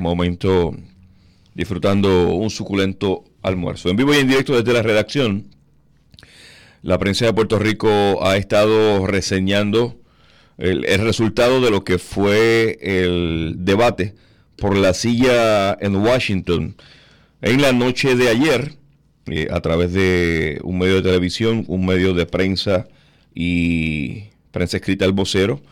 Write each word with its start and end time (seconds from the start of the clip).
momento 0.00 0.74
disfrutando 1.54 2.34
un 2.34 2.50
suculento 2.50 3.24
almuerzo. 3.42 3.90
En 3.90 3.96
vivo 3.96 4.14
y 4.14 4.18
en 4.18 4.28
directo 4.28 4.56
desde 4.56 4.72
la 4.72 4.82
redacción, 4.82 5.46
la 6.82 6.98
prensa 6.98 7.26
de 7.26 7.32
Puerto 7.32 7.58
Rico 7.58 8.24
ha 8.26 8.36
estado 8.36 9.06
reseñando 9.06 9.98
el, 10.58 10.82
resultado 11.00 11.60
de 11.60 11.70
lo 11.70 11.84
que 11.84 11.98
fue 11.98 12.78
el 12.80 13.56
debate 13.58 14.14
por 14.56 14.76
la 14.76 14.94
silla 14.94 15.76
en 15.80 15.96
Washington 15.96 16.76
en 17.42 17.62
la 17.62 17.72
noche 17.72 18.14
de 18.16 18.28
ayer, 18.28 18.74
eh, 19.26 19.48
a 19.50 19.60
través 19.60 19.92
de 19.92 20.60
un 20.62 20.78
medio 20.78 20.96
de 20.96 21.02
televisión, 21.02 21.64
un 21.68 21.86
medio 21.86 22.12
de 22.12 22.26
prensa 22.26 22.86
y 23.34 24.24
prensa 24.50 24.76
escrita 24.76 25.06
El 25.06 25.12
Vocero 25.12 25.62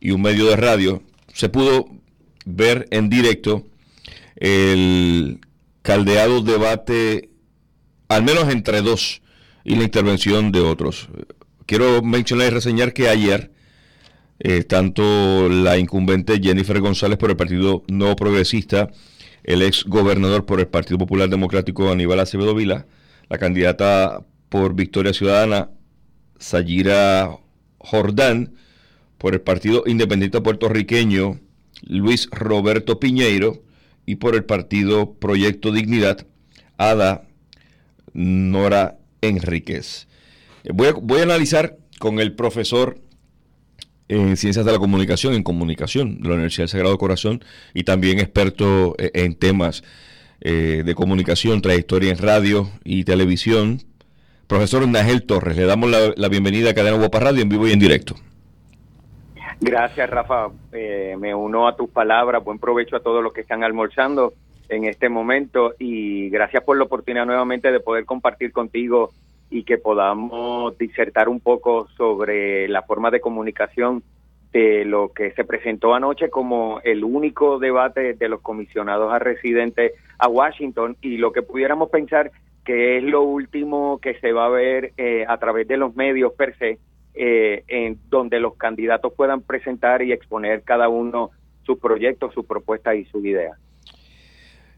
y 0.00 0.10
un 0.10 0.20
medio 0.20 0.46
de 0.46 0.56
radio, 0.56 1.02
se 1.32 1.48
pudo 1.48 1.88
ver 2.44 2.86
en 2.90 3.08
directo 3.08 3.64
el 4.36 5.40
caldeado 5.82 6.40
debate, 6.40 7.30
al 8.08 8.24
menos 8.24 8.48
entre 8.48 8.82
dos, 8.82 9.22
y 9.64 9.76
la 9.76 9.84
intervención 9.84 10.52
de 10.52 10.60
otros. 10.60 11.08
Quiero 11.66 12.02
mencionar 12.02 12.48
y 12.48 12.50
reseñar 12.50 12.92
que 12.92 13.08
ayer, 13.08 13.50
eh, 14.38 14.62
tanto 14.64 15.48
la 15.48 15.78
incumbente 15.78 16.40
Jennifer 16.42 16.80
González 16.80 17.18
por 17.18 17.30
el 17.30 17.36
Partido 17.36 17.82
No 17.88 18.14
Progresista, 18.16 18.90
el 19.42 19.62
ex 19.62 19.84
gobernador 19.84 20.44
por 20.44 20.60
el 20.60 20.66
Partido 20.66 20.98
Popular 20.98 21.28
Democrático 21.28 21.90
Aníbal 21.90 22.20
Acevedo 22.20 22.54
Vila, 22.54 22.86
la 23.28 23.38
candidata 23.38 24.24
por 24.48 24.74
Victoria 24.74 25.12
Ciudadana 25.12 25.70
Sayira 26.38 27.38
Jordán, 27.78 28.54
por 29.18 29.32
el 29.32 29.40
Partido 29.40 29.84
Independiente 29.86 30.40
Puertorriqueño 30.40 31.40
Luis 31.86 32.28
Roberto 32.30 33.00
Piñeiro 33.00 33.62
y 34.06 34.16
por 34.16 34.34
el 34.34 34.44
Partido 34.44 35.14
Proyecto 35.14 35.72
Dignidad 35.72 36.26
Ada 36.76 37.24
Nora 38.12 38.98
Enríquez. 39.20 40.06
Eh, 40.64 40.70
voy 40.72 40.88
a, 40.88 40.92
voy 40.92 41.20
a 41.20 41.24
analizar 41.24 41.76
con 41.98 42.20
el 42.20 42.34
profesor 42.34 42.98
en 44.08 44.36
Ciencias 44.36 44.64
de 44.64 44.72
la 44.72 44.78
Comunicación, 44.78 45.34
en 45.34 45.42
Comunicación 45.42 46.20
de 46.20 46.28
la 46.28 46.34
Universidad 46.34 46.64
del 46.64 46.70
Sagrado 46.70 46.98
Corazón 46.98 47.44
y 47.72 47.84
también 47.84 48.18
experto 48.18 48.94
eh, 48.98 49.10
en 49.14 49.34
temas 49.34 49.82
eh, 50.40 50.82
de 50.84 50.94
comunicación, 50.94 51.62
trayectoria 51.62 52.10
en 52.10 52.18
radio 52.18 52.70
y 52.84 53.04
televisión. 53.04 53.82
Profesor 54.46 54.86
Nagel 54.86 55.22
Torres, 55.22 55.56
le 55.56 55.64
damos 55.64 55.90
la, 55.90 56.12
la 56.16 56.28
bienvenida 56.28 56.70
a 56.70 56.74
Cadena 56.74 56.98
Guapa 56.98 57.18
Radio 57.18 57.42
en 57.42 57.48
vivo 57.48 57.66
y 57.66 57.72
en 57.72 57.78
directo. 57.78 58.14
Gracias, 59.66 60.10
Rafa. 60.10 60.48
Eh, 60.72 61.16
me 61.18 61.34
uno 61.34 61.66
a 61.66 61.74
tus 61.74 61.88
palabras. 61.88 62.44
Buen 62.44 62.58
provecho 62.58 62.96
a 62.96 63.00
todos 63.00 63.24
los 63.24 63.32
que 63.32 63.40
están 63.40 63.64
almorzando 63.64 64.34
en 64.68 64.84
este 64.84 65.08
momento 65.08 65.72
y 65.78 66.28
gracias 66.28 66.62
por 66.64 66.76
la 66.76 66.84
oportunidad 66.84 67.24
nuevamente 67.24 67.72
de 67.72 67.80
poder 67.80 68.04
compartir 68.04 68.52
contigo 68.52 69.12
y 69.48 69.64
que 69.64 69.78
podamos 69.78 70.76
disertar 70.76 71.30
un 71.30 71.40
poco 71.40 71.88
sobre 71.96 72.68
la 72.68 72.82
forma 72.82 73.10
de 73.10 73.22
comunicación 73.22 74.02
de 74.52 74.84
lo 74.84 75.12
que 75.14 75.30
se 75.30 75.44
presentó 75.44 75.94
anoche 75.94 76.28
como 76.28 76.80
el 76.84 77.02
único 77.02 77.58
debate 77.58 78.12
de 78.12 78.28
los 78.28 78.42
comisionados 78.42 79.14
a 79.14 79.18
residentes 79.18 79.92
a 80.18 80.28
Washington 80.28 80.98
y 81.00 81.16
lo 81.16 81.32
que 81.32 81.40
pudiéramos 81.40 81.88
pensar 81.88 82.32
que 82.66 82.98
es 82.98 83.02
lo 83.02 83.22
último 83.22 83.98
que 83.98 84.14
se 84.20 84.32
va 84.32 84.44
a 84.44 84.50
ver 84.50 84.92
eh, 84.98 85.24
a 85.26 85.38
través 85.38 85.66
de 85.68 85.78
los 85.78 85.96
medios 85.96 86.34
per 86.34 86.54
se 86.58 86.78
eh, 87.16 87.62
en 87.68 87.96
donde 88.10 88.40
los 88.40 88.56
candidatos 88.56 89.12
puedan 89.16 89.40
presentar 89.40 90.02
y 90.02 90.10
exponer 90.10 90.62
cada 90.62 90.88
uno 90.88 91.30
sus 91.64 91.78
proyectos, 91.78 92.34
sus 92.34 92.44
propuestas 92.44 92.96
y 92.96 93.04
sus 93.04 93.24
ideas. 93.24 93.56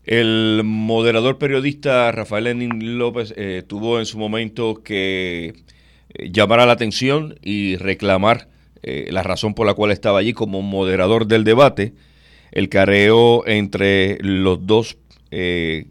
El 0.04 0.60
moderador 0.62 1.38
periodista 1.38 2.12
Rafael 2.12 2.44
Lenin 2.44 2.98
López 2.98 3.32
eh, 3.38 3.62
tuvo 3.66 3.98
en 3.98 4.04
su 4.04 4.18
momento 4.18 4.82
que 4.82 5.54
eh, 6.10 6.30
llamar 6.30 6.60
a 6.60 6.66
la 6.66 6.74
atención 6.74 7.36
y 7.40 7.76
reclamar 7.76 8.48
la 8.82 9.24
razón 9.24 9.54
por 9.54 9.66
la 9.66 9.74
cual 9.74 9.90
estaba 9.90 10.20
allí 10.20 10.32
como 10.32 10.62
moderador 10.62 11.26
del 11.26 11.42
debate, 11.42 11.94
el 12.52 12.68
careo 12.68 13.44
entre 13.48 14.16
los 14.20 14.64
dos 14.64 14.96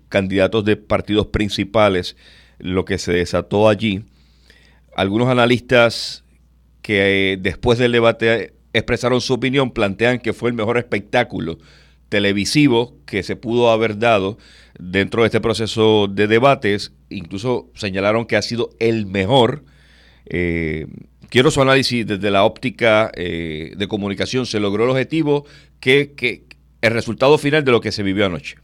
candidatos 0.07 0.63
de 0.63 0.77
partidos 0.77 1.27
principales, 1.27 2.15
lo 2.57 2.85
que 2.85 2.97
se 2.97 3.11
desató 3.11 3.67
allí. 3.67 4.05
Algunos 4.95 5.27
analistas 5.27 6.24
que 6.85 7.33
eh, 7.33 7.37
después 7.37 7.79
del 7.79 7.93
debate 7.93 8.53
expresaron 8.71 9.19
su 9.19 9.33
opinión, 9.33 9.71
plantean 9.71 10.19
que 10.19 10.33
fue 10.33 10.51
el 10.51 10.55
mejor 10.55 10.77
espectáculo 10.77 11.57
televisivo 12.09 12.93
que 13.07 13.23
se 13.23 13.35
pudo 13.35 13.71
haber 13.71 13.97
dado 13.97 14.37
dentro 14.77 15.23
de 15.23 15.29
este 15.29 15.41
proceso 15.41 16.07
de 16.07 16.27
debates, 16.27 16.93
incluso 17.09 17.71
señalaron 17.73 18.27
que 18.27 18.35
ha 18.35 18.43
sido 18.43 18.69
el 18.79 19.07
mejor. 19.07 19.63
Eh, 20.27 20.85
quiero 21.29 21.49
su 21.49 21.59
análisis 21.59 22.05
desde 22.05 22.29
la 22.29 22.43
óptica 22.43 23.09
eh, 23.15 23.73
de 23.75 23.87
comunicación. 23.87 24.45
¿Se 24.45 24.59
logró 24.59 24.83
el 24.83 24.91
objetivo? 24.91 25.47
que 25.79 26.43
el 26.81 26.93
resultado 26.93 27.39
final 27.39 27.63
de 27.63 27.71
lo 27.71 27.81
que 27.81 27.91
se 27.91 28.03
vivió 28.03 28.27
anoche? 28.27 28.57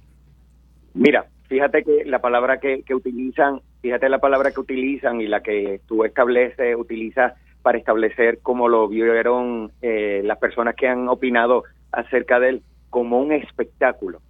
Mira, 0.93 1.25
fíjate 1.49 1.83
que 1.83 2.05
la 2.05 2.19
palabra 2.19 2.59
que, 2.59 2.83
que 2.83 2.93
utilizan, 2.93 3.61
fíjate 3.81 4.09
la 4.09 4.19
palabra 4.19 4.51
que 4.51 4.59
utilizan 4.59 5.21
y 5.21 5.27
la 5.27 5.41
que 5.41 5.81
tú 5.87 6.03
estableces, 6.03 6.75
utilizas 6.75 7.33
para 7.61 7.77
establecer 7.77 8.39
cómo 8.41 8.67
lo 8.67 8.87
vieron 8.87 9.71
eh, 9.81 10.21
las 10.23 10.37
personas 10.37 10.75
que 10.75 10.87
han 10.87 11.07
opinado 11.07 11.63
acerca 11.91 12.39
de 12.39 12.49
él 12.49 12.61
como 12.89 13.19
un 13.19 13.31
espectáculo. 13.31 14.21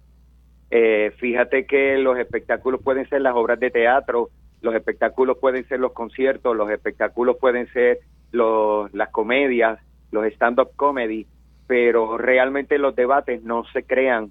Eh, 0.70 1.12
fíjate 1.18 1.66
que 1.66 1.98
los 1.98 2.18
espectáculos 2.18 2.82
pueden 2.82 3.08
ser 3.08 3.20
las 3.20 3.34
obras 3.34 3.60
de 3.60 3.70
teatro, 3.70 4.30
los 4.62 4.74
espectáculos 4.74 5.38
pueden 5.38 5.66
ser 5.68 5.80
los 5.80 5.92
conciertos, 5.92 6.56
los 6.56 6.70
espectáculos 6.70 7.36
pueden 7.38 7.66
ser 7.72 7.98
los, 8.30 8.92
las 8.94 9.10
comedias, 9.10 9.78
los 10.10 10.24
stand-up 10.26 10.70
comedy, 10.76 11.26
pero 11.66 12.16
realmente 12.16 12.78
los 12.78 12.94
debates 12.94 13.42
no 13.42 13.64
se 13.72 13.82
crean 13.82 14.30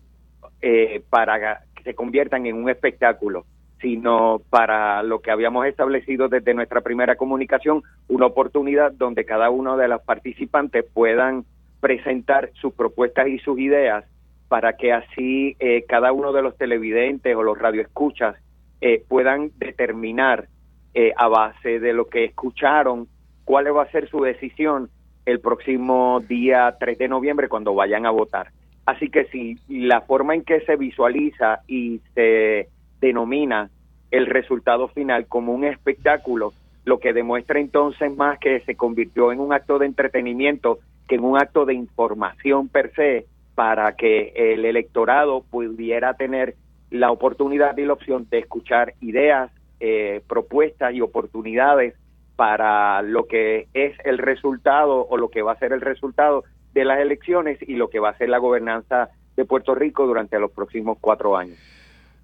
eh, 0.61 1.03
para 1.09 1.61
que 1.75 1.83
se 1.83 1.93
conviertan 1.95 2.45
en 2.45 2.55
un 2.55 2.69
espectáculo 2.69 3.45
sino 3.81 4.41
para 4.49 5.01
lo 5.03 5.19
que 5.19 5.31
habíamos 5.31 5.65
establecido 5.65 6.29
desde 6.29 6.53
nuestra 6.53 6.81
primera 6.81 7.15
comunicación, 7.15 7.83
una 8.07 8.27
oportunidad 8.27 8.91
donde 8.91 9.25
cada 9.25 9.49
uno 9.49 9.75
de 9.77 9.87
los 9.87 10.01
participantes 10.03 10.85
puedan 10.93 11.45
presentar 11.79 12.51
sus 12.53 12.73
propuestas 12.73 13.27
y 13.27 13.39
sus 13.39 13.59
ideas 13.59 14.05
para 14.47 14.73
que 14.73 14.93
así 14.93 15.55
eh, 15.59 15.85
cada 15.87 16.11
uno 16.11 16.31
de 16.31 16.41
los 16.41 16.57
televidentes 16.57 17.35
o 17.35 17.41
los 17.41 17.57
radioescuchas 17.57 18.35
eh, 18.81 19.03
puedan 19.07 19.51
determinar 19.57 20.47
eh, 20.93 21.13
a 21.15 21.27
base 21.27 21.79
de 21.79 21.93
lo 21.93 22.07
que 22.07 22.25
escucharon 22.25 23.07
cuál 23.45 23.75
va 23.75 23.83
a 23.83 23.91
ser 23.91 24.09
su 24.09 24.21
decisión 24.21 24.89
el 25.25 25.39
próximo 25.39 26.19
día 26.27 26.75
3 26.79 26.97
de 26.97 27.07
noviembre 27.07 27.47
cuando 27.47 27.73
vayan 27.73 28.05
a 28.05 28.11
votar. 28.11 28.51
Así 28.85 29.09
que 29.09 29.25
si 29.25 29.57
la 29.67 30.01
forma 30.01 30.35
en 30.35 30.43
que 30.43 30.61
se 30.61 30.75
visualiza 30.75 31.61
y 31.67 32.01
se 32.13 32.67
denomina 33.01 33.69
el 34.11 34.27
resultado 34.27 34.87
final 34.89 35.25
como 35.27 35.53
un 35.53 35.65
espectáculo, 35.65 36.53
lo 36.85 36.99
que 36.99 37.13
demuestra 37.13 37.59
entonces 37.59 38.15
más 38.15 38.39
que 38.39 38.59
se 38.61 38.75
convirtió 38.75 39.31
en 39.31 39.39
un 39.39 39.53
acto 39.53 39.79
de 39.79 39.85
entretenimiento 39.87 40.79
que 41.07 41.15
en 41.15 41.23
un 41.23 41.37
acto 41.37 41.65
de 41.65 41.73
información 41.73 42.69
per 42.69 42.93
se 42.93 43.25
para 43.55 43.95
que 43.95 44.33
el 44.35 44.65
electorado 44.65 45.43
pudiera 45.49 46.13
tener 46.13 46.55
la 46.89 47.11
oportunidad 47.11 47.77
y 47.77 47.85
la 47.85 47.93
opción 47.93 48.27
de 48.29 48.39
escuchar 48.39 48.93
ideas, 49.01 49.51
eh, 49.79 50.21
propuestas 50.27 50.93
y 50.93 51.01
oportunidades 51.01 51.95
para 52.35 53.01
lo 53.01 53.27
que 53.27 53.67
es 53.73 53.95
el 54.03 54.17
resultado 54.17 55.05
o 55.07 55.17
lo 55.17 55.29
que 55.29 55.41
va 55.41 55.53
a 55.53 55.59
ser 55.59 55.73
el 55.73 55.81
resultado 55.81 56.43
de 56.73 56.85
las 56.85 56.99
elecciones 56.99 57.59
y 57.61 57.75
lo 57.75 57.89
que 57.89 57.99
va 57.99 58.09
a 58.09 58.17
ser 58.17 58.29
la 58.29 58.39
gobernanza 58.39 59.09
de 59.35 59.45
Puerto 59.45 59.75
Rico 59.75 60.07
durante 60.07 60.39
los 60.39 60.51
próximos 60.51 60.97
cuatro 60.99 61.37
años. 61.37 61.57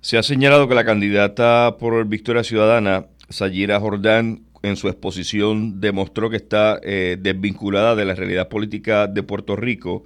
Se 0.01 0.17
ha 0.17 0.23
señalado 0.23 0.67
que 0.67 0.75
la 0.75 0.85
candidata 0.85 1.77
por 1.79 2.05
Victoria 2.07 2.43
Ciudadana, 2.43 3.07
Sayira 3.29 3.79
Jordán, 3.79 4.43
en 4.61 4.75
su 4.75 4.87
exposición 4.87 5.81
demostró 5.81 6.29
que 6.29 6.37
está 6.37 6.79
eh, 6.83 7.17
desvinculada 7.19 7.95
de 7.95 8.05
la 8.05 8.15
realidad 8.15 8.47
política 8.47 9.07
de 9.07 9.23
Puerto 9.23 9.55
Rico. 9.55 10.03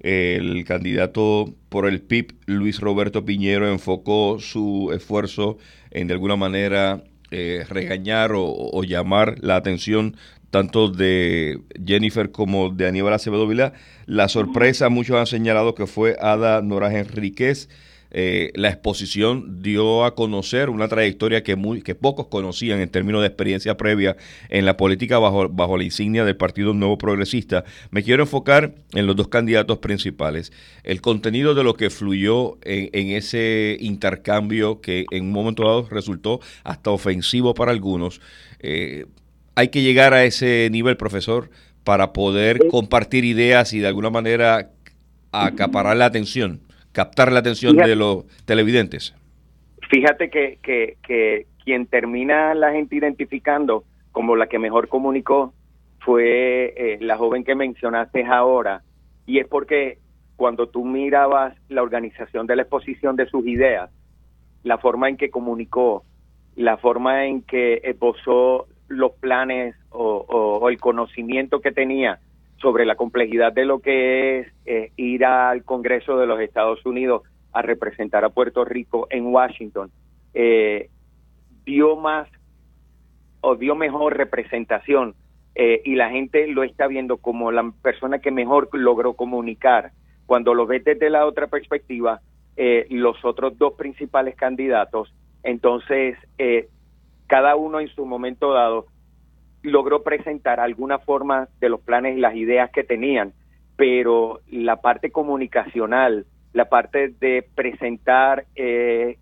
El 0.00 0.64
candidato 0.64 1.54
por 1.68 1.86
el 1.86 2.00
PIB, 2.00 2.34
Luis 2.46 2.78
Roberto 2.80 3.24
Piñero, 3.24 3.68
enfocó 3.68 4.38
su 4.38 4.92
esfuerzo 4.94 5.58
en 5.90 6.08
de 6.08 6.14
alguna 6.14 6.36
manera 6.36 7.02
eh, 7.30 7.64
regañar 7.68 8.32
o, 8.34 8.82
llamar 8.84 9.36
la 9.40 9.56
atención 9.56 10.16
tanto 10.50 10.88
de 10.88 11.60
Jennifer 11.84 12.30
como 12.30 12.68
de 12.70 12.86
Aníbal 12.86 13.14
Acevedo 13.14 13.48
Vila. 13.48 13.72
La 14.06 14.28
sorpresa, 14.28 14.90
muchos 14.90 15.16
han 15.16 15.26
señalado 15.26 15.74
que 15.74 15.86
fue 15.86 16.16
Ada 16.20 16.62
Nora 16.62 16.96
Enríquez 16.96 17.68
eh, 18.16 18.52
la 18.54 18.68
exposición 18.68 19.60
dio 19.60 20.04
a 20.04 20.14
conocer 20.14 20.70
una 20.70 20.86
trayectoria 20.86 21.42
que, 21.42 21.56
muy, 21.56 21.82
que 21.82 21.96
pocos 21.96 22.28
conocían 22.28 22.78
en 22.78 22.88
términos 22.88 23.22
de 23.22 23.26
experiencia 23.26 23.76
previa 23.76 24.16
en 24.50 24.64
la 24.64 24.76
política 24.76 25.18
bajo, 25.18 25.48
bajo 25.48 25.76
la 25.76 25.82
insignia 25.82 26.24
del 26.24 26.36
Partido 26.36 26.72
Nuevo 26.74 26.96
Progresista. 26.96 27.64
Me 27.90 28.04
quiero 28.04 28.22
enfocar 28.22 28.76
en 28.92 29.08
los 29.08 29.16
dos 29.16 29.26
candidatos 29.26 29.78
principales. 29.78 30.52
El 30.84 31.00
contenido 31.00 31.56
de 31.56 31.64
lo 31.64 31.74
que 31.74 31.90
fluyó 31.90 32.56
en, 32.62 33.10
ese 33.10 33.76
intercambio 33.80 34.80
que 34.80 35.06
en 35.10 35.24
un 35.24 35.32
momento 35.32 35.64
dado 35.64 35.88
resultó 35.90 36.38
hasta 36.62 36.92
ofensivo 36.92 37.52
para 37.54 37.72
algunos. 37.72 38.20
Eh, 38.60 39.06
hay 39.56 39.68
que 39.68 39.82
llegar 39.82 40.14
a 40.14 40.24
ese 40.24 40.68
nivel, 40.70 40.96
profesor, 40.96 41.50
para 41.82 42.12
poder 42.12 42.60
compartir 42.70 43.24
ideas 43.24 43.72
y 43.72 43.80
de 43.80 43.88
alguna 43.88 44.10
manera 44.10 44.70
acaparar 45.32 45.96
la 45.96 46.06
atención 46.06 46.60
captar 46.94 47.32
la 47.32 47.40
atención 47.40 47.76
de 47.76 47.96
los 47.96 48.24
televidentes? 48.46 49.14
Fíjate 49.90 50.30
que, 50.30 50.58
que, 50.62 51.46
quien 51.62 51.86
termina 51.86 52.54
la 52.54 52.72
gente 52.72 52.96
identificando 52.96 53.84
como 54.12 54.36
la 54.36 54.46
que 54.46 54.58
mejor 54.58 54.88
comunicó 54.88 55.52
fue 56.00 56.72
eh, 56.76 56.98
la 57.00 57.16
joven 57.16 57.42
que 57.42 57.54
mencionaste 57.54 58.24
ahora, 58.24 58.82
y 59.26 59.38
es 59.38 59.48
porque 59.48 59.98
cuando 60.36 60.68
tú 60.68 60.84
mirabas 60.84 61.56
la 61.68 61.82
organización 61.82 62.46
de 62.46 62.56
la 62.56 62.62
exposición 62.62 63.16
de 63.16 63.26
sus 63.26 63.46
ideas, 63.46 63.90
la 64.62 64.78
forma 64.78 65.08
en 65.08 65.16
que 65.16 65.30
comunicó, 65.30 66.04
la 66.54 66.76
forma 66.76 67.26
en 67.26 67.42
que 67.42 67.80
esbozó 67.82 68.66
los 68.88 69.12
planes 69.12 69.74
o 69.90 70.68
el 70.68 70.78
conocimiento 70.78 71.60
que 71.60 71.72
tenía 71.72 72.20
sobre 72.56 72.86
la 72.86 72.96
complejidad 72.96 73.52
de 73.52 73.64
lo 73.64 73.80
que 73.80 74.40
es 74.40 74.52
eh, 74.66 74.92
ir 74.96 75.24
al 75.24 75.64
Congreso 75.64 76.16
de 76.16 76.26
los 76.26 76.40
Estados 76.40 76.84
Unidos 76.86 77.22
a 77.52 77.62
representar 77.62 78.24
a 78.24 78.30
Puerto 78.30 78.64
Rico 78.64 79.06
en 79.10 79.26
Washington, 79.26 79.90
eh, 80.32 80.88
dio 81.64 81.96
más 81.96 82.28
o 83.40 83.56
dio 83.56 83.74
mejor 83.74 84.16
representación 84.16 85.14
eh, 85.54 85.82
y 85.84 85.94
la 85.94 86.10
gente 86.10 86.46
lo 86.48 86.64
está 86.64 86.86
viendo 86.86 87.18
como 87.18 87.52
la 87.52 87.70
persona 87.82 88.18
que 88.18 88.30
mejor 88.30 88.68
logró 88.72 89.14
comunicar. 89.14 89.92
Cuando 90.26 90.54
lo 90.54 90.66
ves 90.66 90.84
desde 90.84 91.10
la 91.10 91.26
otra 91.26 91.48
perspectiva, 91.48 92.20
los 92.88 93.22
otros 93.24 93.58
dos 93.58 93.74
principales 93.74 94.36
candidatos, 94.36 95.12
entonces 95.42 96.16
cada 97.26 97.56
uno 97.56 97.80
en 97.80 97.88
su 97.88 98.06
momento 98.06 98.52
dado 98.52 98.86
logró 99.64 100.02
presentar 100.02 100.60
alguna 100.60 100.98
forma 100.98 101.48
de 101.58 101.70
los 101.70 101.80
planes 101.80 102.16
y 102.16 102.20
las 102.20 102.36
ideas 102.36 102.70
que 102.70 102.84
tenían, 102.84 103.32
pero 103.76 104.40
la 104.50 104.76
parte 104.76 105.10
comunicacional, 105.10 106.26
la 106.52 106.68
parte 106.68 107.08
de 107.08 107.48
presentar 107.54 108.44
eh, 108.54 109.16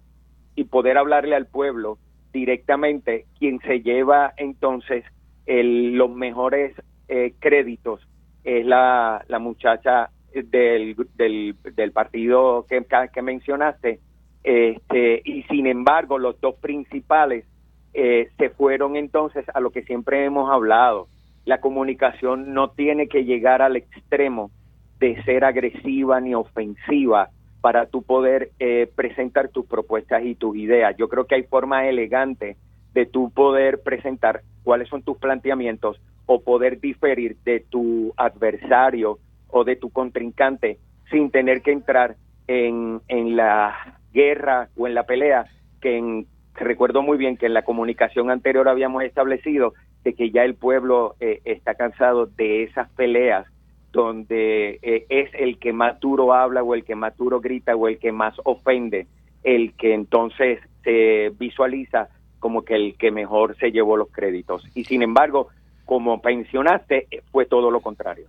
y 0.56 0.64
poder 0.64 0.98
hablarle 0.98 1.36
al 1.36 1.46
pueblo 1.46 1.98
directamente, 2.32 3.26
quien 3.38 3.60
se 3.60 3.82
lleva 3.82 4.34
entonces 4.36 5.04
los 5.46 6.10
mejores 6.10 6.74
eh, 7.08 7.34
créditos 7.38 8.00
es 8.42 8.66
la, 8.66 9.24
la 9.28 9.38
muchacha 9.38 10.10
del, 10.34 10.96
del, 11.14 11.54
del 11.74 11.92
partido 11.92 12.66
que, 12.68 12.84
que 13.12 13.22
mencionaste, 13.22 14.00
este, 14.42 15.22
y 15.24 15.44
sin 15.44 15.68
embargo 15.68 16.18
los 16.18 16.40
dos 16.40 16.56
principales 16.56 17.44
eh, 17.94 18.28
se 18.38 18.50
fueron 18.50 18.96
entonces 18.96 19.44
a 19.54 19.60
lo 19.60 19.70
que 19.70 19.82
siempre 19.82 20.24
hemos 20.24 20.50
hablado. 20.50 21.08
La 21.44 21.60
comunicación 21.60 22.54
no 22.54 22.70
tiene 22.70 23.08
que 23.08 23.24
llegar 23.24 23.62
al 23.62 23.76
extremo 23.76 24.50
de 24.98 25.22
ser 25.24 25.44
agresiva 25.44 26.20
ni 26.20 26.34
ofensiva 26.34 27.30
para 27.60 27.86
tú 27.86 28.02
poder 28.02 28.50
eh, 28.58 28.90
presentar 28.94 29.48
tus 29.48 29.66
propuestas 29.66 30.24
y 30.24 30.34
tus 30.34 30.56
ideas. 30.56 30.96
Yo 30.96 31.08
creo 31.08 31.26
que 31.26 31.36
hay 31.36 31.42
formas 31.44 31.86
elegantes 31.86 32.56
de 32.94 33.06
tú 33.06 33.30
poder 33.30 33.82
presentar 33.82 34.42
cuáles 34.62 34.88
son 34.88 35.02
tus 35.02 35.18
planteamientos 35.18 36.00
o 36.26 36.42
poder 36.42 36.80
diferir 36.80 37.36
de 37.44 37.60
tu 37.60 38.12
adversario 38.16 39.18
o 39.48 39.64
de 39.64 39.76
tu 39.76 39.90
contrincante 39.90 40.78
sin 41.10 41.30
tener 41.30 41.62
que 41.62 41.72
entrar 41.72 42.16
en, 42.46 43.00
en 43.08 43.36
la 43.36 43.98
guerra 44.12 44.68
o 44.76 44.86
en 44.86 44.94
la 44.94 45.04
pelea 45.04 45.46
que 45.80 45.98
en 45.98 46.26
recuerdo 46.54 47.02
muy 47.02 47.19
bien 47.19 47.37
que 47.37 47.46
en 47.46 47.54
la 47.54 47.62
comunicación 47.62 48.31
anterior 48.31 48.69
habíamos 48.69 49.02
establecido 49.04 49.75
de 50.04 50.14
que 50.14 50.31
ya 50.31 50.44
el 50.44 50.54
pueblo 50.54 51.14
eh, 51.20 51.40
está 51.44 51.75
cansado 51.75 52.26
de 52.26 52.64
esas 52.64 52.88
peleas 52.90 53.46
donde 53.93 54.78
eh, 54.82 55.06
es 55.10 55.31
el 55.34 55.58
que 55.58 55.72
más 55.72 56.00
duro 56.00 56.32
habla 56.32 56.62
o 56.62 56.75
el 56.75 56.84
que 56.84 56.94
más 56.94 57.16
duro 57.16 57.40
grita 57.40 57.76
o 57.76 57.88
el 57.88 57.99
que 57.99 58.10
más 58.10 58.34
ofende, 58.44 59.06
el 59.44 59.75
que 59.75 59.93
entonces 59.94 60.60
se 60.82 61.31
visualiza 61.38 62.08
como 62.38 62.64
que 62.64 62.75
el 62.75 62.96
que 62.96 63.10
mejor 63.10 63.56
se 63.58 63.70
llevó 63.70 63.96
los 63.96 64.08
créditos. 64.10 64.66
Y 64.75 64.84
sin 64.84 65.02
embargo, 65.02 65.48
como 65.84 66.20
pensionaste, 66.22 67.06
fue 67.31 67.44
todo 67.44 67.70
lo 67.70 67.81
contrario. 67.81 68.26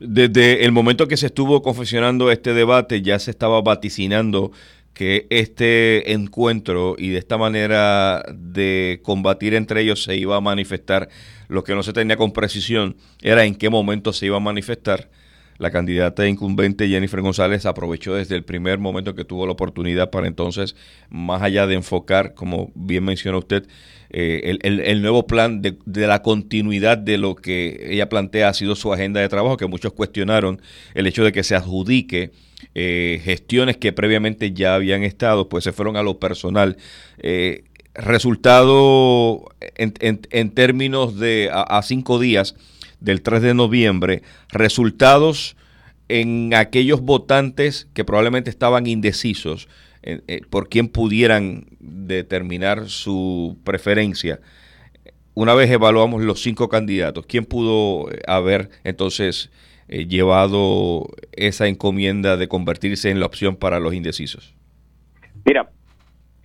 Desde 0.00 0.64
el 0.64 0.70
momento 0.70 1.08
que 1.08 1.16
se 1.16 1.26
estuvo 1.26 1.60
confeccionando 1.62 2.30
este 2.30 2.54
debate, 2.54 3.02
ya 3.02 3.18
se 3.18 3.30
estaba 3.30 3.60
vaticinando 3.62 4.52
que 4.94 5.26
este 5.30 6.12
encuentro 6.12 6.96
y 6.98 7.10
de 7.10 7.18
esta 7.18 7.38
manera 7.38 8.24
de 8.34 9.00
combatir 9.04 9.54
entre 9.54 9.82
ellos 9.82 10.02
se 10.02 10.16
iba 10.16 10.36
a 10.36 10.40
manifestar, 10.40 11.08
lo 11.48 11.62
que 11.64 11.74
no 11.74 11.82
se 11.82 11.92
tenía 11.92 12.16
con 12.16 12.32
precisión 12.32 12.96
era 13.22 13.44
en 13.44 13.54
qué 13.54 13.70
momento 13.70 14.12
se 14.12 14.26
iba 14.26 14.36
a 14.36 14.40
manifestar. 14.40 15.08
La 15.58 15.72
candidata 15.72 16.26
incumbente 16.26 16.88
Jennifer 16.88 17.20
González 17.20 17.66
aprovechó 17.66 18.14
desde 18.14 18.36
el 18.36 18.44
primer 18.44 18.78
momento 18.78 19.16
que 19.16 19.24
tuvo 19.24 19.44
la 19.44 19.52
oportunidad 19.52 20.10
para 20.10 20.28
entonces, 20.28 20.76
más 21.10 21.42
allá 21.42 21.66
de 21.66 21.74
enfocar, 21.74 22.34
como 22.34 22.70
bien 22.76 23.04
menciona 23.04 23.38
usted, 23.38 23.66
eh, 24.10 24.56
el, 24.62 25.02
nuevo 25.02 25.26
plan 25.26 25.60
de, 25.60 25.76
de, 25.84 26.06
la 26.06 26.22
continuidad 26.22 26.96
de 26.96 27.18
lo 27.18 27.34
que 27.34 27.88
ella 27.90 28.08
plantea 28.08 28.48
ha 28.48 28.54
sido 28.54 28.76
su 28.76 28.92
agenda 28.92 29.20
de 29.20 29.28
trabajo, 29.28 29.56
que 29.56 29.66
muchos 29.66 29.92
cuestionaron 29.92 30.62
el 30.94 31.08
hecho 31.08 31.24
de 31.24 31.32
que 31.32 31.42
se 31.42 31.56
adjudique 31.56 32.30
eh, 32.74 33.20
gestiones 33.24 33.76
que 33.76 33.92
previamente 33.92 34.52
ya 34.52 34.74
habían 34.74 35.02
estado, 35.02 35.48
pues 35.48 35.64
se 35.64 35.72
fueron 35.72 35.96
a 35.96 36.02
lo 36.02 36.18
personal. 36.18 36.76
Eh, 37.18 37.64
resultado 37.94 39.44
en, 39.76 40.50
términos 40.50 41.18
de 41.18 41.50
a, 41.52 41.82
cinco 41.82 42.18
días 42.18 42.54
del 43.00 43.22
3 43.22 43.42
de 43.42 43.54
noviembre, 43.54 44.22
resultados 44.50 45.56
en 46.08 46.54
aquellos 46.54 47.00
votantes 47.00 47.88
que 47.94 48.04
probablemente 48.04 48.50
estaban 48.50 48.86
indecisos 48.86 49.68
eh, 50.02 50.42
por 50.48 50.68
quién 50.68 50.88
pudieran 50.88 51.66
determinar 51.80 52.88
su 52.88 53.58
preferencia. 53.64 54.40
Una 55.34 55.54
vez 55.54 55.70
evaluamos 55.70 56.22
los 56.22 56.40
cinco 56.40 56.68
candidatos, 56.68 57.26
¿quién 57.26 57.44
pudo 57.44 58.08
haber 58.26 58.70
entonces 58.84 59.50
eh, 59.88 60.06
llevado 60.06 61.06
esa 61.32 61.66
encomienda 61.66 62.36
de 62.36 62.48
convertirse 62.48 63.10
en 63.10 63.20
la 63.20 63.26
opción 63.26 63.56
para 63.56 63.80
los 63.80 63.94
indecisos? 63.94 64.54
Mira, 65.44 65.70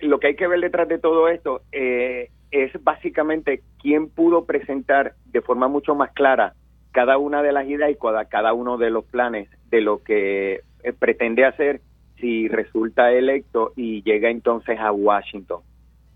lo 0.00 0.18
que 0.18 0.28
hay 0.28 0.36
que 0.36 0.46
ver 0.46 0.60
detrás 0.60 0.88
de 0.88 0.98
todo 0.98 1.28
esto 1.28 1.62
eh, 1.72 2.30
es 2.50 2.72
básicamente 2.82 3.62
quién 3.80 4.08
pudo 4.08 4.44
presentar 4.44 5.14
de 5.26 5.40
forma 5.40 5.68
mucho 5.68 5.94
más 5.94 6.12
clara 6.12 6.54
cada 6.92 7.18
una 7.18 7.42
de 7.42 7.52
las 7.52 7.66
ideas 7.66 7.90
y 7.90 7.96
cada 8.30 8.52
uno 8.52 8.78
de 8.78 8.90
los 8.90 9.04
planes 9.04 9.48
de 9.68 9.80
lo 9.80 10.02
que 10.02 10.60
eh, 10.84 10.92
pretende 10.96 11.44
hacer 11.44 11.80
si 12.20 12.46
resulta 12.46 13.12
electo 13.12 13.72
y 13.74 14.02
llega 14.04 14.30
entonces 14.30 14.78
a 14.78 14.92
Washington. 14.92 15.62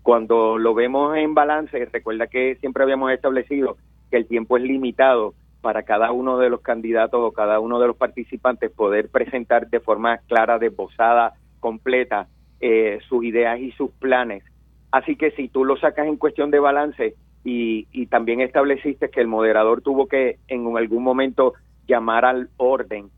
Cuando 0.01 0.57
lo 0.57 0.73
vemos 0.73 1.17
en 1.17 1.33
balance, 1.33 1.85
recuerda 1.91 2.27
que 2.27 2.55
siempre 2.61 2.83
habíamos 2.83 3.11
establecido 3.11 3.77
que 4.09 4.17
el 4.17 4.25
tiempo 4.25 4.57
es 4.57 4.63
limitado 4.63 5.33
para 5.61 5.83
cada 5.83 6.11
uno 6.11 6.37
de 6.37 6.49
los 6.49 6.61
candidatos 6.61 7.19
o 7.21 7.31
cada 7.31 7.59
uno 7.59 7.79
de 7.79 7.87
los 7.87 7.97
participantes 7.97 8.71
poder 8.71 9.09
presentar 9.09 9.69
de 9.69 9.79
forma 9.79 10.17
clara, 10.19 10.59
desbozada, 10.59 11.33
completa 11.59 12.27
eh, 12.61 12.99
sus 13.07 13.23
ideas 13.23 13.59
y 13.59 13.71
sus 13.73 13.91
planes. 13.91 14.43
Así 14.91 15.15
que 15.15 15.31
si 15.31 15.49
tú 15.49 15.65
lo 15.65 15.77
sacas 15.77 16.07
en 16.07 16.17
cuestión 16.17 16.51
de 16.51 16.59
balance 16.59 17.15
y, 17.43 17.85
también 18.07 18.41
estableciste 18.41 19.09
que 19.09 19.21
el 19.21 19.27
moderador 19.27 19.81
tuvo 19.81 20.07
que 20.07 20.39
en 20.47 20.75
algún 20.75 21.03
momento 21.03 21.53
llamar 21.87 22.25
al 22.25 22.49
orden, 22.57 23.09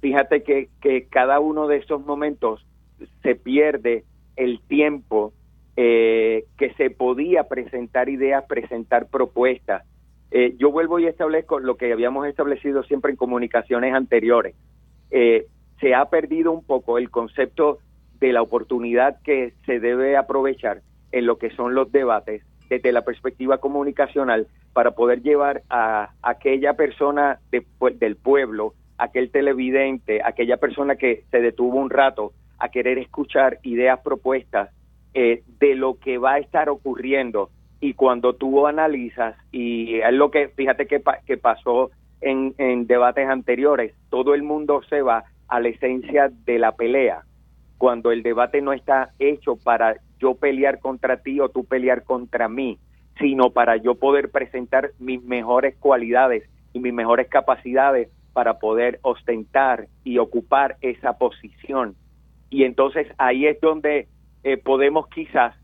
fíjate 0.00 0.42
que, 0.42 0.68
que 0.80 1.06
cada 1.06 1.40
uno 1.40 1.66
de 1.66 1.78
esos 1.78 2.04
momentos 2.04 2.64
se 3.22 3.34
pierde 3.34 4.04
el 4.36 4.60
tiempo 4.60 5.32
eh, 5.76 6.44
que 6.56 6.72
se 6.74 6.90
podía 6.90 7.44
presentar 7.44 8.08
ideas, 8.08 8.44
presentar 8.44 9.08
propuestas, 9.08 9.82
eh, 10.36 10.56
yo 10.58 10.72
vuelvo 10.72 10.98
y 10.98 11.06
establezco 11.06 11.60
lo 11.60 11.76
que 11.76 11.92
habíamos 11.92 12.26
establecido 12.26 12.82
siempre 12.82 13.12
en 13.12 13.16
comunicaciones 13.16 13.94
anteriores. 13.94 14.56
Eh, 15.12 15.46
se 15.80 15.94
ha 15.94 16.06
perdido 16.06 16.50
un 16.50 16.64
poco 16.64 16.98
el 16.98 17.08
concepto 17.08 17.78
de 18.18 18.32
la 18.32 18.42
oportunidad 18.42 19.22
que 19.22 19.54
se 19.64 19.78
debe 19.78 20.16
aprovechar 20.16 20.80
en 21.12 21.26
lo 21.26 21.38
que 21.38 21.50
son 21.50 21.76
los 21.76 21.92
debates 21.92 22.42
desde 22.68 22.90
la 22.90 23.02
perspectiva 23.02 23.58
comunicacional 23.58 24.48
para 24.72 24.90
poder 24.90 25.22
llevar 25.22 25.62
a 25.70 26.10
aquella 26.20 26.74
persona 26.74 27.38
del 27.52 28.16
pueblo, 28.16 28.74
aquel 28.98 29.30
televidente, 29.30 30.20
aquella 30.20 30.56
persona 30.56 30.96
que 30.96 31.22
se 31.30 31.40
detuvo 31.40 31.78
un 31.78 31.90
rato 31.90 32.32
a 32.58 32.70
querer 32.70 32.98
escuchar 32.98 33.60
ideas 33.62 34.00
propuestas 34.00 34.70
eh, 35.12 35.44
de 35.60 35.76
lo 35.76 36.00
que 36.00 36.18
va 36.18 36.32
a 36.32 36.38
estar 36.38 36.68
ocurriendo 36.68 37.50
y 37.80 37.94
cuando 37.94 38.34
tú 38.34 38.66
analizas 38.66 39.36
y 39.52 39.96
es 40.00 40.12
lo 40.12 40.30
que 40.30 40.48
fíjate 40.48 40.86
que, 40.86 41.02
que 41.26 41.36
pasó 41.36 41.90
en, 42.20 42.54
en 42.58 42.86
debates 42.86 43.28
anteriores 43.28 43.94
todo 44.10 44.34
el 44.34 44.42
mundo 44.42 44.82
se 44.88 45.02
va 45.02 45.24
a 45.48 45.60
la 45.60 45.68
esencia 45.68 46.30
de 46.44 46.58
la 46.58 46.72
pelea 46.72 47.22
cuando 47.78 48.12
el 48.12 48.22
debate 48.22 48.62
no 48.62 48.72
está 48.72 49.10
hecho 49.18 49.56
para 49.56 49.96
yo 50.18 50.34
pelear 50.34 50.78
contra 50.78 51.18
ti 51.18 51.40
o 51.40 51.48
tú 51.48 51.64
pelear 51.64 52.04
contra 52.04 52.48
mí 52.48 52.78
sino 53.18 53.50
para 53.50 53.76
yo 53.76 53.94
poder 53.94 54.30
presentar 54.30 54.90
mis 54.98 55.22
mejores 55.22 55.76
cualidades 55.76 56.48
y 56.72 56.80
mis 56.80 56.92
mejores 56.92 57.28
capacidades 57.28 58.08
para 58.32 58.58
poder 58.58 58.98
ostentar 59.02 59.86
y 60.02 60.18
ocupar 60.18 60.76
esa 60.80 61.16
posición. 61.16 61.94
Y 62.50 62.64
entonces 62.64 63.06
ahí 63.16 63.46
es 63.46 63.60
donde 63.60 64.08
eh, 64.42 64.56
podemos 64.58 65.08
quizás 65.08 65.54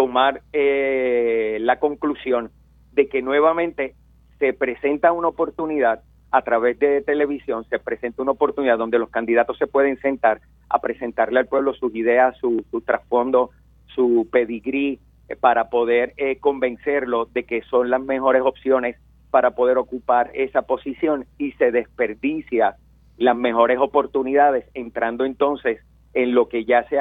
tomar 0.00 0.40
eh, 0.54 1.58
la 1.60 1.78
conclusión 1.78 2.50
de 2.92 3.06
que 3.10 3.20
nuevamente 3.20 3.96
se 4.38 4.54
presenta 4.54 5.12
una 5.12 5.28
oportunidad 5.28 6.00
a 6.30 6.40
través 6.40 6.78
de 6.78 7.02
televisión, 7.02 7.66
se 7.68 7.78
presenta 7.78 8.22
una 8.22 8.30
oportunidad 8.30 8.78
donde 8.78 8.98
los 8.98 9.10
candidatos 9.10 9.58
se 9.58 9.66
pueden 9.66 10.00
sentar 10.00 10.40
a 10.70 10.80
presentarle 10.80 11.40
al 11.40 11.48
pueblo 11.48 11.74
sus 11.74 11.94
ideas, 11.94 12.34
su, 12.38 12.64
su 12.70 12.80
trasfondo, 12.80 13.50
su 13.94 14.26
pedigrí, 14.32 15.00
eh, 15.28 15.36
para 15.36 15.68
poder 15.68 16.14
convencerlo 16.40 17.26
de 17.26 17.44
que 17.44 17.60
son 17.64 17.90
las 17.90 18.00
mejores 18.00 18.40
opciones 18.40 18.96
para 19.30 19.50
poder 19.50 19.76
ocupar 19.76 20.30
esa 20.32 20.62
posición 20.62 21.26
y 21.36 21.52
se 21.52 21.72
desperdicia 21.72 22.76
las 23.18 23.36
mejores 23.36 23.76
oportunidades 23.78 24.64
entrando 24.72 25.26
entonces 25.26 25.82
en 26.14 26.34
lo 26.34 26.48
que 26.48 26.64
ya 26.64 26.88
se, 26.88 26.96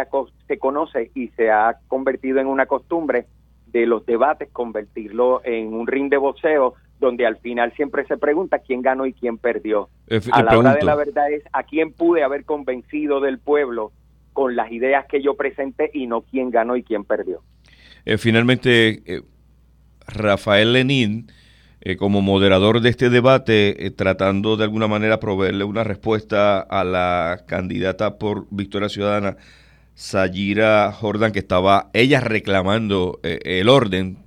se 0.47 0.57
conoce 0.57 1.11
y 1.15 1.29
se 1.29 1.49
ha 1.49 1.77
convertido 1.87 2.39
en 2.39 2.47
una 2.47 2.65
costumbre 2.65 3.25
de 3.67 3.85
los 3.85 4.05
debates, 4.05 4.49
convertirlo 4.51 5.41
en 5.43 5.73
un 5.73 5.87
ring 5.87 6.09
de 6.09 6.17
boxeo 6.17 6.75
donde 6.99 7.25
al 7.25 7.37
final 7.37 7.73
siempre 7.75 8.05
se 8.05 8.17
pregunta 8.17 8.59
quién 8.59 8.81
ganó 8.81 9.05
y 9.05 9.13
quién 9.13 9.37
perdió. 9.37 9.89
a 10.31 10.43
la 10.43 10.57
hora 10.57 10.73
de 10.73 10.83
la 10.83 10.95
verdad 10.95 11.31
es 11.31 11.43
a 11.53 11.63
quién 11.63 11.93
pude 11.93 12.23
haber 12.23 12.43
convencido 12.43 13.21
del 13.21 13.39
pueblo 13.39 13.91
con 14.33 14.55
las 14.55 14.71
ideas 14.71 15.05
que 15.07 15.21
yo 15.21 15.35
presenté 15.35 15.89
y 15.93 16.07
no 16.07 16.21
quién 16.21 16.49
ganó 16.49 16.75
y 16.75 16.83
quién 16.83 17.05
perdió. 17.05 17.41
Eh, 18.05 18.17
finalmente, 18.17 19.01
eh, 19.05 19.21
Rafael 20.07 20.73
Lenín 20.73 21.31
eh, 21.81 21.95
como 21.95 22.21
moderador 22.21 22.81
de 22.81 22.89
este 22.89 23.09
debate, 23.09 23.85
eh, 23.85 23.91
tratando 23.91 24.57
de 24.57 24.65
alguna 24.65 24.87
manera 24.87 25.19
proveerle 25.19 25.63
una 25.63 25.83
respuesta 25.85 26.59
a 26.59 26.83
la 26.83 27.43
candidata 27.47 28.17
por 28.17 28.47
Victoria 28.51 28.89
Ciudadana, 28.89 29.37
Sayira 29.95 30.91
Jordan, 30.93 31.31
que 31.31 31.39
estaba 31.39 31.89
ella 31.93 32.21
reclamando 32.21 33.19
eh, 33.23 33.39
el 33.43 33.69
orden, 33.69 34.17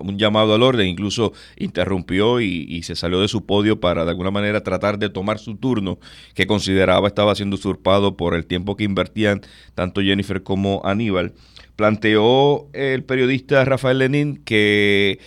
un 0.00 0.18
llamado 0.18 0.54
al 0.54 0.62
orden, 0.62 0.88
incluso 0.88 1.32
interrumpió 1.56 2.40
y, 2.40 2.66
y, 2.68 2.82
se 2.82 2.96
salió 2.96 3.20
de 3.20 3.28
su 3.28 3.46
podio 3.46 3.80
para 3.80 4.04
de 4.04 4.10
alguna 4.10 4.30
manera 4.30 4.62
tratar 4.62 4.98
de 4.98 5.08
tomar 5.08 5.38
su 5.38 5.56
turno, 5.56 5.98
que 6.34 6.46
consideraba 6.46 7.08
estaba 7.08 7.34
siendo 7.34 7.56
usurpado 7.56 8.16
por 8.16 8.34
el 8.34 8.44
tiempo 8.46 8.76
que 8.76 8.84
invertían 8.84 9.40
tanto 9.74 10.02
Jennifer 10.02 10.42
como 10.42 10.82
Aníbal. 10.84 11.32
Planteó 11.76 12.68
el 12.74 13.04
periodista 13.04 13.64
Rafael 13.64 13.98
Lenin 13.98 14.36
que, 14.36 15.18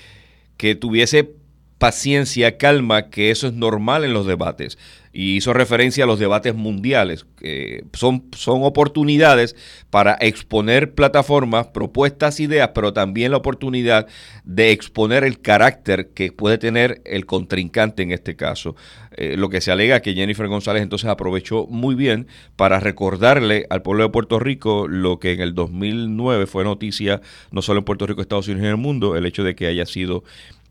que 0.58 0.76
tuviese 0.76 1.34
paciencia, 1.78 2.58
calma, 2.58 3.10
que 3.10 3.32
eso 3.32 3.48
es 3.48 3.54
normal 3.54 4.04
en 4.04 4.14
los 4.14 4.26
debates. 4.26 4.78
Y 5.12 5.38
hizo 5.38 5.54
referencia 5.54 6.04
a 6.04 6.08
los 6.08 6.20
debates 6.20 6.54
mundiales, 6.56 7.26
que 7.38 7.86
son, 7.94 8.26
son 8.36 8.64
oportunidades 8.64 9.56
para 9.90 10.18
exponer 10.20 10.94
plataformas, 10.94 11.68
propuestas, 11.68 12.42
ideas, 12.42 12.72
pero 12.76 12.92
también 12.92 13.32
la 13.32 13.38
oportunidad 13.38 14.08
de 14.44 14.72
exponer 14.72 15.24
el 15.24 15.40
carácter 15.40 16.10
que 16.10 16.34
puede 16.34 16.58
tener 16.58 17.02
el 17.06 17.26
contrincante 17.26 18.04
en 18.04 18.12
este 18.12 18.36
caso. 18.36 18.76
Eh, 19.18 19.38
lo 19.38 19.48
que 19.48 19.62
se 19.62 19.72
alega 19.72 20.02
que 20.02 20.14
Jennifer 20.14 20.48
González 20.50 20.84
entonces 20.84 21.10
aprovechó 21.10 21.66
muy 21.68 21.96
bien 21.96 22.28
para 22.58 22.82
recordarle 22.82 23.66
al 23.70 23.82
pueblo 23.82 24.04
de 24.04 24.10
Puerto 24.10 24.40
Rico 24.40 24.90
lo 24.90 25.20
que 25.20 25.32
en 25.32 25.40
el 25.40 25.56
2009 25.56 26.48
fue 26.48 26.66
noticia 26.66 27.22
no 27.52 27.62
solo 27.62 27.80
en 27.80 27.86
Puerto 27.86 28.06
Rico, 28.06 28.20
Estados 28.20 28.48
Unidos 28.48 28.64
y 28.64 28.66
en 28.66 28.72
el 28.72 28.78
mundo, 28.78 29.16
el 29.16 29.26
hecho 29.26 29.46
de 29.46 29.56
que 29.56 29.68
haya 29.68 29.86
sido 29.86 30.26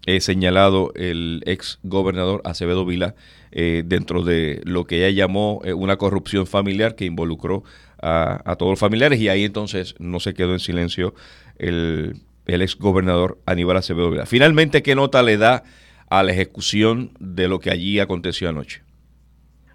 eh, 0.06 0.20
señalado 0.20 0.92
el 0.94 1.42
ex 1.46 1.78
gobernador 1.82 2.42
Acevedo 2.44 2.84
Vila 2.84 3.14
eh, 3.52 3.82
dentro 3.86 4.22
de 4.22 4.60
lo 4.64 4.84
que 4.84 5.06
ella 5.06 5.24
llamó 5.24 5.60
eh, 5.64 5.72
una 5.72 5.96
corrupción 5.96 6.46
familiar 6.46 6.94
que 6.94 7.04
involucró 7.04 7.62
a, 8.06 8.56
todos 8.58 8.72
los 8.72 8.78
familiares 8.78 9.18
y 9.18 9.30
ahí 9.30 9.44
entonces 9.44 9.94
no 9.98 10.20
se 10.20 10.34
quedó 10.34 10.52
en 10.52 10.58
silencio 10.58 11.14
el, 11.58 12.16
el 12.44 12.60
ex 12.60 12.76
gobernador 12.76 13.38
Aníbal 13.46 13.78
Acevedo 13.78 14.10
Vila. 14.10 14.26
Finalmente, 14.26 14.82
¿qué 14.82 14.94
nota 14.94 15.22
le 15.22 15.38
da 15.38 15.62
a 16.10 16.22
la 16.22 16.32
ejecución 16.32 17.12
de 17.18 17.48
lo 17.48 17.60
que 17.60 17.70
allí 17.70 18.00
aconteció 18.00 18.50
anoche? 18.50 18.82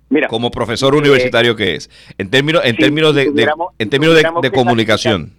Mira, 0.10 0.28
como 0.28 0.50
profesor 0.50 0.96
universitario 0.96 1.56
que 1.56 1.76
es, 1.76 1.90
en 2.18 2.30
términos, 2.30 2.64
en 2.66 2.76
términos 2.76 3.14
de, 3.14 3.24
en 3.78 3.90
términos 3.90 4.16
de, 4.42 4.52
comunicación. 4.52 5.34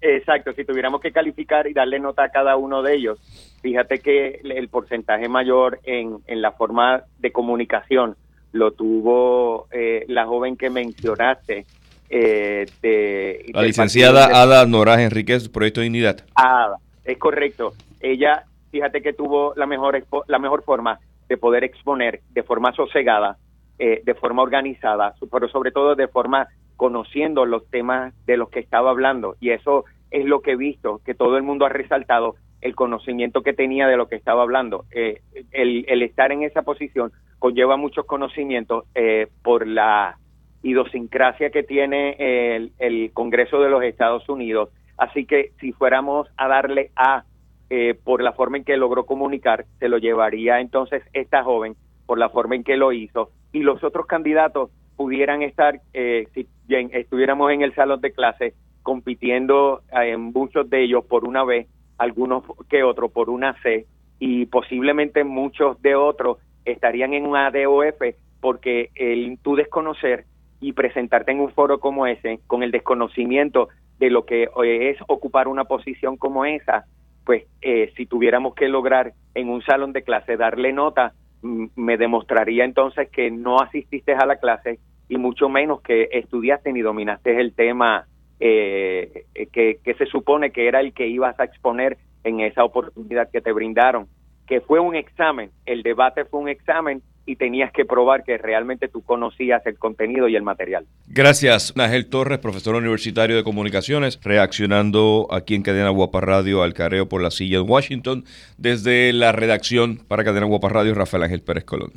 Exacto, 0.00 0.52
si 0.54 0.64
tuviéramos 0.64 1.00
que 1.00 1.12
calificar 1.12 1.66
y 1.66 1.74
darle 1.74 1.98
nota 1.98 2.24
a 2.24 2.28
cada 2.30 2.56
uno 2.56 2.82
de 2.82 2.94
ellos, 2.94 3.18
fíjate 3.66 3.98
que 3.98 4.40
el 4.44 4.68
porcentaje 4.68 5.28
mayor 5.28 5.80
en, 5.82 6.18
en 6.28 6.40
la 6.40 6.52
forma 6.52 7.02
de 7.18 7.32
comunicación 7.32 8.14
lo 8.52 8.70
tuvo 8.70 9.66
eh, 9.72 10.04
la 10.06 10.24
joven 10.24 10.56
que 10.56 10.70
mencionaste. 10.70 11.66
Eh, 12.08 12.66
de, 12.80 13.50
la 13.52 13.62
licenciada 13.62 14.40
Ada 14.40 14.66
Noraz 14.66 15.00
Enríquez, 15.00 15.48
Proyecto 15.48 15.80
Dignidad. 15.80 16.24
Ada, 16.36 16.76
es 17.04 17.18
correcto. 17.18 17.72
Ella, 17.98 18.44
fíjate 18.70 19.02
que 19.02 19.12
tuvo 19.12 19.52
la 19.56 19.66
mejor, 19.66 20.00
la 20.28 20.38
mejor 20.38 20.62
forma 20.62 21.00
de 21.28 21.36
poder 21.36 21.64
exponer 21.64 22.20
de 22.30 22.44
forma 22.44 22.72
sosegada, 22.72 23.36
eh, 23.80 24.00
de 24.04 24.14
forma 24.14 24.42
organizada, 24.42 25.14
pero 25.28 25.48
sobre 25.48 25.72
todo 25.72 25.96
de 25.96 26.06
forma 26.06 26.46
conociendo 26.76 27.44
los 27.46 27.68
temas 27.68 28.14
de 28.26 28.36
los 28.36 28.48
que 28.48 28.60
estaba 28.60 28.90
hablando. 28.90 29.34
Y 29.40 29.50
eso 29.50 29.86
es 30.12 30.24
lo 30.24 30.40
que 30.40 30.52
he 30.52 30.56
visto, 30.56 31.00
que 31.04 31.14
todo 31.14 31.36
el 31.36 31.42
mundo 31.42 31.66
ha 31.66 31.68
resaltado 31.68 32.36
el 32.60 32.74
conocimiento 32.74 33.42
que 33.42 33.52
tenía 33.52 33.86
de 33.86 33.96
lo 33.96 34.08
que 34.08 34.16
estaba 34.16 34.42
hablando. 34.42 34.84
Eh, 34.90 35.20
el, 35.52 36.02
estar 36.02 36.32
en 36.32 36.42
esa 36.42 36.62
posición 36.62 37.12
conlleva 37.38 37.76
muchos 37.76 38.06
conocimientos 38.06 38.84
eh, 38.94 39.28
por 39.42 39.66
la 39.66 40.18
idiosincrasia 40.62 41.50
que 41.50 41.62
tiene 41.62 42.16
el, 42.56 42.72
el, 42.78 43.12
Congreso 43.12 43.60
de 43.60 43.70
los 43.70 43.82
Estados 43.82 44.28
Unidos. 44.28 44.70
Así 44.96 45.26
que 45.26 45.52
si 45.60 45.72
fuéramos 45.72 46.28
a 46.36 46.48
darle 46.48 46.90
a 46.96 47.24
eh, 47.68 47.98
por 48.02 48.22
la 48.22 48.32
forma 48.32 48.56
en 48.56 48.64
que 48.64 48.76
logró 48.76 49.04
comunicar, 49.06 49.66
se 49.78 49.88
lo 49.88 49.98
llevaría 49.98 50.60
entonces 50.60 51.02
esta 51.12 51.44
joven 51.44 51.76
por 52.06 52.18
la 52.18 52.30
forma 52.30 52.54
en 52.54 52.64
que 52.64 52.76
lo 52.76 52.92
hizo 52.92 53.30
y 53.52 53.60
los 53.60 53.82
otros 53.84 54.06
candidatos 54.06 54.70
pudieran 54.96 55.42
estar, 55.42 55.80
si 55.92 56.48
bien 56.66 56.88
estuviéramos 56.92 57.52
en 57.52 57.60
el 57.60 57.74
salón 57.74 58.00
de 58.00 58.12
clase, 58.12 58.54
compitiendo 58.82 59.82
en 59.92 60.20
muchos 60.32 60.70
de 60.70 60.84
ellos 60.84 61.04
por 61.04 61.26
una 61.26 61.44
vez 61.44 61.66
algunos 61.98 62.44
que 62.68 62.82
otros 62.82 63.10
por 63.12 63.30
una 63.30 63.60
C 63.62 63.86
y 64.18 64.46
posiblemente 64.46 65.24
muchos 65.24 65.80
de 65.82 65.94
otros 65.94 66.38
estarían 66.64 67.14
en 67.14 67.26
una 67.26 67.50
DOF 67.50 68.00
porque 68.40 68.90
el 68.94 69.38
tú 69.42 69.56
desconocer 69.56 70.24
y 70.60 70.72
presentarte 70.72 71.32
en 71.32 71.40
un 71.40 71.50
foro 71.50 71.80
como 71.80 72.06
ese 72.06 72.40
con 72.46 72.62
el 72.62 72.70
desconocimiento 72.70 73.68
de 73.98 74.10
lo 74.10 74.24
que 74.24 74.44
eh, 74.44 74.90
es 74.90 74.98
ocupar 75.08 75.48
una 75.48 75.64
posición 75.64 76.16
como 76.16 76.44
esa, 76.44 76.84
pues 77.24 77.44
eh, 77.62 77.92
si 77.96 78.06
tuviéramos 78.06 78.54
que 78.54 78.68
lograr 78.68 79.12
en 79.34 79.48
un 79.48 79.62
salón 79.62 79.92
de 79.92 80.02
clase 80.02 80.36
darle 80.36 80.72
nota, 80.72 81.12
me 81.42 81.96
demostraría 81.96 82.64
entonces 82.64 83.08
que 83.10 83.30
no 83.30 83.60
asististe 83.60 84.12
a 84.14 84.26
la 84.26 84.36
clase 84.36 84.78
y 85.08 85.16
mucho 85.18 85.48
menos 85.48 85.80
que 85.82 86.08
estudiaste 86.12 86.72
ni 86.72 86.82
dominaste 86.82 87.40
el 87.40 87.54
tema 87.54 88.06
eh, 88.40 89.24
que, 89.52 89.78
que 89.82 89.94
se 89.94 90.06
supone 90.06 90.50
que 90.50 90.68
era 90.68 90.80
el 90.80 90.92
que 90.92 91.06
ibas 91.06 91.38
a 91.40 91.44
exponer 91.44 91.98
en 92.24 92.40
esa 92.40 92.64
oportunidad 92.64 93.30
que 93.30 93.40
te 93.40 93.52
brindaron, 93.52 94.08
que 94.46 94.60
fue 94.60 94.80
un 94.80 94.94
examen, 94.94 95.50
el 95.64 95.82
debate 95.82 96.24
fue 96.24 96.40
un 96.40 96.48
examen 96.48 97.02
y 97.26 97.36
tenías 97.36 97.72
que 97.72 97.84
probar 97.84 98.22
que 98.22 98.38
realmente 98.38 98.88
tú 98.88 99.02
conocías 99.02 99.64
el 99.66 99.76
contenido 99.78 100.28
y 100.28 100.36
el 100.36 100.42
material. 100.42 100.86
Gracias, 101.08 101.74
Ángel 101.76 102.08
Torres, 102.08 102.38
profesor 102.38 102.76
universitario 102.76 103.36
de 103.36 103.42
comunicaciones, 103.42 104.20
reaccionando 104.22 105.26
aquí 105.30 105.56
en 105.56 105.62
Cadena 105.62 105.90
Guapa 105.90 106.20
Radio 106.20 106.62
al 106.62 106.72
careo 106.72 107.08
por 107.08 107.20
la 107.20 107.32
silla 107.32 107.58
en 107.58 107.68
Washington, 107.68 108.24
desde 108.56 109.12
la 109.12 109.32
redacción 109.32 109.98
para 110.06 110.24
Cadena 110.24 110.46
Guapa 110.46 110.68
Radio, 110.68 110.94
Rafael 110.94 111.24
Ángel 111.24 111.42
Pérez 111.42 111.64
Colón. 111.64 111.92